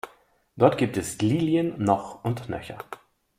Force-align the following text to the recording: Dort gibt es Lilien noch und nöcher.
Dort 0.57 0.79
gibt 0.79 0.97
es 0.97 1.21
Lilien 1.21 1.75
noch 1.77 2.23
und 2.23 2.49
nöcher. 2.49 2.79